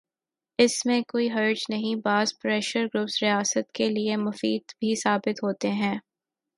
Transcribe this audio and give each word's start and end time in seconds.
اس 0.59 0.85
میں 0.85 1.01
کوئی 1.01 1.29
حرج 1.31 1.63
بھی 1.67 1.75
نہیں، 1.75 1.95
بعض 1.95 2.33
پریشر 2.41 2.85
گروپس 2.85 3.21
ریاست 3.23 3.71
کے 3.71 3.89
لئے 3.89 4.15
مفید 4.17 4.71
بھی 4.79 4.95
ثابت 4.95 5.43
ہوتے 5.43 5.71
ہیں۔ 5.73 5.97